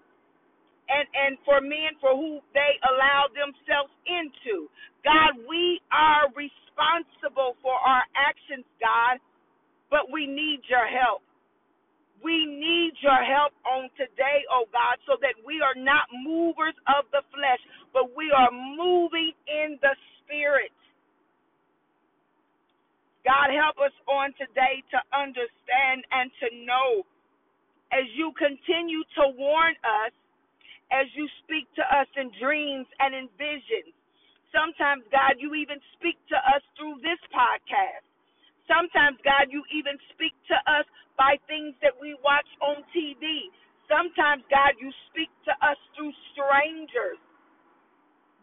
and 0.91 1.07
and 1.15 1.35
for 1.47 1.61
men 1.63 1.97
for 2.01 2.15
who 2.17 2.41
they 2.55 2.79
allow 2.91 3.29
themselves 3.33 3.93
into. 4.09 4.69
God, 5.05 5.39
we 5.49 5.81
are 5.95 6.29
responsible 6.35 7.57
for 7.63 7.75
our 7.77 8.05
actions, 8.17 8.67
God, 8.83 9.19
but 9.91 10.11
we 10.13 10.27
need 10.27 10.63
your 10.69 10.87
help. 10.89 11.23
We 12.23 12.47
need 12.47 12.93
your 13.01 13.23
help 13.25 13.57
on 13.65 13.89
today, 13.97 14.45
oh 14.53 14.69
God, 14.73 15.01
so 15.09 15.17
that 15.25 15.35
we 15.45 15.61
are 15.65 15.77
not 15.77 16.05
movers 16.13 16.77
of 16.89 17.09
the 17.13 17.25
flesh, 17.33 17.63
but 17.93 18.13
we 18.17 18.29
are 18.31 18.53
moving 18.53 19.33
in 19.49 19.81
the 19.81 19.97
spirit. 20.21 20.73
God, 23.25 23.53
help 23.53 23.77
us 23.81 23.93
on 24.09 24.33
today 24.41 24.85
to 24.93 24.99
understand 25.13 26.05
and 26.13 26.29
to 26.45 26.49
know 26.65 27.05
as 27.93 28.07
you 28.17 28.33
continue 28.39 29.05
to 29.21 29.25
warn 29.37 29.77
us, 29.85 30.13
as 30.91 31.07
you 31.15 31.29
speak 31.45 31.69
to 31.77 31.85
us 31.87 32.09
in 32.17 32.33
dreams 32.41 32.87
and 32.99 33.15
in 33.15 33.27
visions. 33.39 33.95
Sometimes, 34.51 35.07
God, 35.15 35.39
you 35.39 35.55
even 35.55 35.79
speak 35.95 36.19
to 36.35 36.39
us 36.51 36.63
through 36.75 36.99
this 37.03 37.21
podcast. 37.31 38.10
Sometimes, 38.71 39.19
God, 39.27 39.51
you 39.51 39.67
even 39.75 39.99
speak 40.15 40.35
to 40.55 40.59
us 40.71 40.87
by 41.19 41.37
things 41.51 41.75
that 41.83 41.99
we 41.99 42.15
watch 42.23 42.47
on 42.63 42.87
TV. 42.95 43.51
Sometimes, 43.91 44.47
God, 44.51 44.79
you 44.79 44.95
speak 45.11 45.31
to 45.51 45.55
us 45.67 45.79
through 45.99 46.15
strangers. 46.33 47.19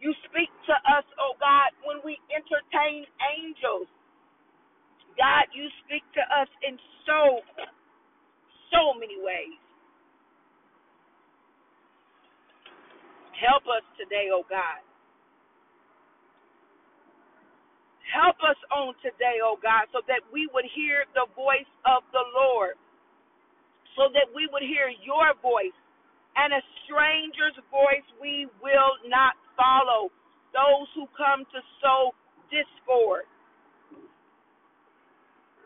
You 0.02 0.14
speak 0.30 0.52
to 0.70 0.76
us, 0.98 1.06
oh 1.20 1.36
God, 1.40 1.72
when 1.88 2.00
we 2.06 2.20
entertain 2.32 3.08
angels. 3.40 3.90
God, 5.20 5.48
you 5.56 5.68
speak 5.86 6.04
to 6.16 6.24
us 6.32 6.50
in 6.64 6.78
so, 7.08 7.42
so 8.72 8.96
many 9.00 9.20
ways. 9.20 9.58
Help 13.36 13.66
us 13.68 13.84
today, 14.00 14.30
oh 14.34 14.48
God. 14.50 14.87
Help 18.12 18.40
us 18.44 18.60
on 18.72 18.96
today, 19.04 19.44
oh 19.44 19.60
God, 19.60 19.88
so 19.92 20.00
that 20.08 20.24
we 20.32 20.48
would 20.56 20.66
hear 20.76 21.06
the 21.14 21.28
voice 21.36 21.70
of 21.86 22.04
the 22.16 22.24
Lord, 22.36 22.80
so 24.00 24.10
that 24.16 24.32
we 24.32 24.48
would 24.52 24.64
hear 24.64 24.90
your 25.04 25.36
voice, 25.44 25.76
and 26.40 26.54
a 26.54 26.64
stranger's 26.86 27.58
voice 27.70 28.06
we 28.22 28.48
will 28.64 28.96
not 29.08 29.36
follow. 29.60 30.10
Those 30.56 30.88
who 30.96 31.06
come 31.18 31.44
to 31.52 31.60
sow 31.84 32.16
discord. 32.50 33.28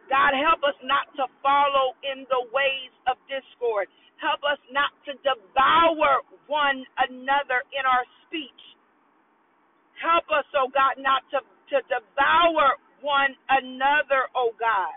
God, 0.10 0.36
help 0.36 0.66
us 0.68 0.76
not 0.84 1.08
to 1.16 1.30
follow 1.40 1.96
in 2.04 2.28
the 2.28 2.44
ways 2.52 2.92
of 3.08 3.16
discord. 3.32 3.88
Help 4.20 4.44
us 4.44 4.60
not 4.74 4.92
to 5.08 5.16
devour 5.24 6.26
one 6.52 6.84
another 7.00 7.64
in 7.72 7.88
our 7.88 8.04
speech. 8.28 8.64
Help 10.02 10.26
us, 10.34 10.48
oh 10.58 10.68
God, 10.74 11.00
not 11.00 11.24
to 11.32 11.40
to 11.72 11.80
devour 11.90 12.78
one 13.02 13.36
another, 13.50 14.30
oh 14.36 14.54
God. 14.60 14.96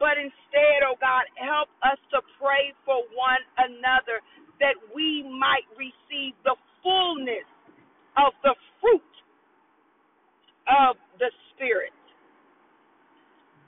But 0.00 0.18
instead, 0.18 0.82
oh 0.86 0.96
God, 1.00 1.26
help 1.36 1.68
us 1.84 1.98
to 2.12 2.20
pray 2.40 2.74
for 2.86 3.02
one 3.14 3.42
another 3.58 4.22
that 4.60 4.76
we 4.94 5.24
might 5.26 5.66
receive 5.78 6.34
the 6.44 6.56
fullness 6.82 7.48
of 8.18 8.32
the 8.44 8.54
fruit 8.80 9.14
of 10.68 10.96
the 11.18 11.30
Spirit. 11.54 11.94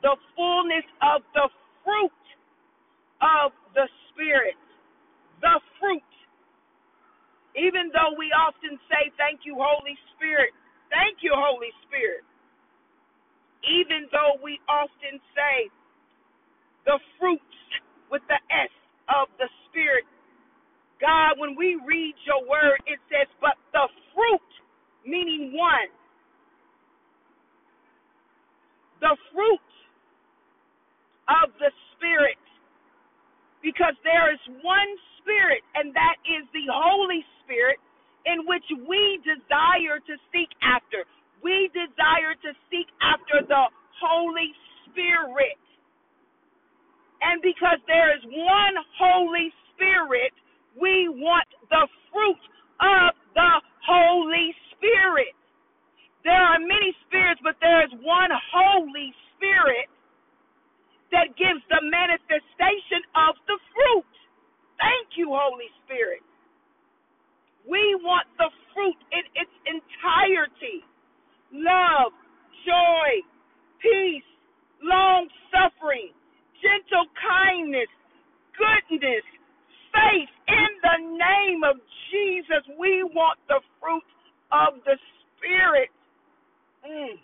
The 0.02 0.16
fullness 0.36 0.86
of 1.02 1.22
the 1.34 1.48
fruit 1.84 2.24
of 3.22 3.52
the 3.74 3.88
Spirit. 4.12 4.58
The 5.42 5.60
fruit. 5.80 6.04
Even 7.56 7.90
though 7.94 8.16
we 8.18 8.30
often 8.34 8.78
say, 8.90 9.10
Thank 9.18 9.42
you, 9.44 9.56
Holy 9.58 9.96
Spirit, 10.16 10.52
Thank 10.90 11.22
you, 11.22 11.32
Holy 11.34 11.72
Spirit. 11.88 12.24
Even 13.64 14.08
though 14.12 14.38
we 14.42 14.60
often 14.68 15.20
say 15.34 15.70
the 16.86 16.98
fruits 17.18 17.60
with 18.10 18.22
the 18.28 18.40
S 18.50 18.72
of 19.10 19.28
the 19.38 19.48
Spirit, 19.68 20.04
God, 21.00 21.38
when 21.38 21.56
we 21.56 21.78
read 21.86 22.14
your 22.26 22.42
word, 22.48 22.80
it 22.86 23.00
says, 23.10 23.28
but 23.40 23.56
the 23.72 23.86
fruit, 24.14 24.50
meaning 25.06 25.54
one, 25.56 25.90
the 29.00 29.16
fruit 29.34 29.68
of 31.28 31.52
the 31.60 31.70
Spirit, 31.96 32.38
because 33.62 33.94
there 34.04 34.32
is 34.32 34.40
one 34.62 34.92
Spirit, 35.22 35.62
and 35.76 35.94
that 35.94 36.16
is 36.26 36.46
the 36.54 36.66
Holy 36.70 37.24
Spirit 37.44 37.78
in 38.28 38.44
which 38.44 38.64
we 38.84 39.20
desire 39.24 39.98
to 40.04 40.14
seek 40.32 40.52
after. 40.60 41.08
We 41.42 41.70
desire 41.72 42.36
to 42.44 42.50
seek 42.68 42.88
after 43.00 43.40
the 43.46 43.64
Holy 44.02 44.52
Spirit. 44.84 45.56
And 47.22 47.40
because 47.42 47.80
there 47.88 48.14
is 48.14 48.22
one 48.28 48.76
Holy 49.00 49.50
Spirit, 49.74 50.32
we 50.76 51.08
want 51.08 51.48
the 51.70 51.88
fruit 52.12 52.42
of 52.80 53.16
the 53.34 53.52
Holy 53.86 54.54
Spirit. 54.76 55.34
There 56.24 56.36
are 56.36 56.60
many 56.60 56.92
spirits, 57.08 57.40
but 57.42 57.56
there 57.60 57.82
is 57.86 57.92
one 58.04 58.30
Holy 58.52 59.14
Spirit 59.34 59.88
that 61.12 61.32
gives 61.40 61.64
the 61.72 61.80
manifestation 61.82 63.00
of 63.16 63.34
the 63.48 63.56
fruit. 63.72 64.12
Thank 64.76 65.16
you, 65.16 65.32
Holy 65.32 65.72
Spirit. 65.86 66.27
We 67.68 67.96
want 68.00 68.26
the 68.38 68.48
fruit 68.74 68.98
in 69.12 69.24
its 69.36 69.52
entirety 69.68 70.80
love, 71.52 72.12
joy, 72.64 73.08
peace, 73.82 74.26
long 74.82 75.28
suffering, 75.52 76.12
gentle 76.62 77.06
kindness, 77.18 77.90
goodness, 78.56 79.26
faith. 79.92 80.32
In 80.48 80.70
the 80.82 80.98
name 81.16 81.62
of 81.64 81.76
Jesus, 82.10 82.64
we 82.78 83.04
want 83.04 83.38
the 83.48 83.60
fruit 83.80 84.06
of 84.52 84.80
the 84.84 84.96
Spirit. 85.36 85.90
Mm. 86.86 87.18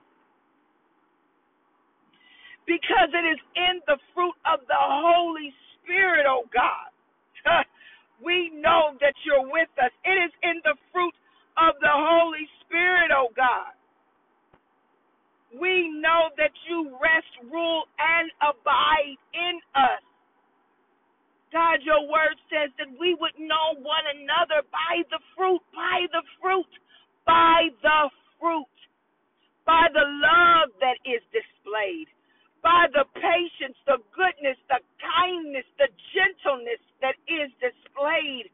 Because 2.66 3.10
it 3.12 3.26
is 3.28 3.40
in 3.56 3.80
the 3.86 3.98
fruit 4.14 4.36
of 4.48 4.60
the 4.68 4.78
Holy 4.80 5.52
Spirit, 5.80 6.26
oh 6.28 6.44
God. 6.52 6.90
we 8.24 8.50
know 8.56 8.96
that 9.00 9.14
you're 9.24 9.46
with 9.46 9.70
us. 9.78 9.92
It 10.04 10.16
is 10.18 10.32
in 10.42 10.60
the 10.64 10.76
fruit 10.92 11.14
of 11.60 11.76
the 11.80 11.92
Holy 11.92 12.48
Spirit, 12.64 13.12
oh 13.14 13.28
God. 13.36 13.76
We 15.54 15.88
know 16.02 16.34
that 16.36 16.50
you 16.68 16.90
rest, 16.98 17.30
rule, 17.52 17.84
and 18.00 18.26
abide 18.42 19.20
in 19.34 19.56
us. 19.76 20.02
God, 21.54 21.78
your 21.86 22.02
word 22.10 22.34
says 22.50 22.74
that 22.82 22.90
we 22.98 23.14
would 23.14 23.38
know 23.38 23.78
one 23.78 24.06
another 24.10 24.66
by 24.74 25.06
the 25.14 25.22
fruit, 25.38 25.62
by 25.70 26.06
the 26.10 26.22
fruit, 26.42 26.72
by 27.26 27.70
the 27.82 28.10
fruit, 28.42 28.74
by 29.66 29.86
the 29.94 30.02
love 30.02 30.74
that 30.82 30.98
is 31.06 31.22
displayed, 31.30 32.10
by 32.64 32.88
the 32.96 33.04
patience, 33.14 33.76
the 33.86 34.00
goodness, 34.16 34.56
the 34.72 34.80
kindness, 34.98 35.68
the 35.78 35.92
gentleness 36.16 36.80
that 37.04 37.16
is 37.28 37.52
displayed. 37.60 38.48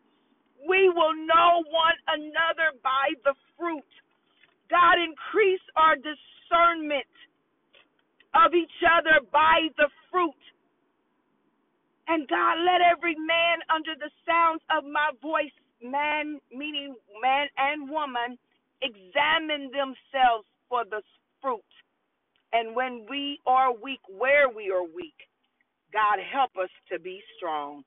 We 0.66 0.90
will 0.90 1.14
know 1.14 1.64
one 1.70 1.98
another 2.10 2.76
by 2.82 3.14
the 3.24 3.34
fruit. 3.58 3.86
God, 4.70 4.98
increase 4.98 5.62
our 5.76 5.96
discernment 5.96 7.08
of 8.34 8.54
each 8.54 8.78
other 8.86 9.24
by 9.32 9.70
the 9.78 9.88
fruit. 10.10 10.38
And 12.08 12.28
God, 12.28 12.58
let 12.66 12.82
every 12.82 13.14
man 13.16 13.62
under 13.74 13.94
the 13.98 14.10
sounds 14.26 14.62
of 14.70 14.84
my 14.84 15.10
voice, 15.22 15.54
man, 15.82 16.40
meaning 16.52 16.96
man 17.22 17.48
and 17.58 17.90
woman, 17.90 18.38
examine 18.82 19.70
themselves 19.70 20.46
for 20.68 20.84
the. 20.90 21.02
And 22.52 22.74
when 22.76 23.06
we 23.08 23.38
are 23.46 23.72
weak, 23.72 24.00
where 24.08 24.48
we 24.48 24.70
are 24.70 24.84
weak, 24.84 25.14
God, 25.92 26.18
help 26.32 26.52
us 26.62 26.70
to 26.92 26.98
be 26.98 27.22
strong. 27.36 27.84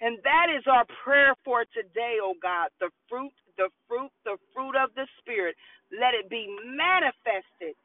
And 0.00 0.18
that 0.24 0.46
is 0.56 0.64
our 0.66 0.84
prayer 1.04 1.34
for 1.44 1.64
today, 1.74 2.18
oh 2.22 2.34
God. 2.42 2.68
The 2.80 2.90
fruit, 3.08 3.32
the 3.56 3.68
fruit, 3.88 4.10
the 4.24 4.36
fruit 4.54 4.74
of 4.76 4.90
the 4.96 5.06
Spirit. 5.20 5.56
Let 5.92 6.14
it 6.14 6.30
be 6.30 6.48
manifested 6.64 7.76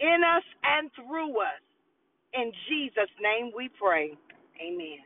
in 0.00 0.22
us 0.24 0.44
and 0.64 0.90
through 0.96 1.40
us. 1.40 1.62
In 2.34 2.52
Jesus' 2.68 3.10
name 3.22 3.52
we 3.56 3.70
pray. 3.80 4.12
Amen. 4.60 4.98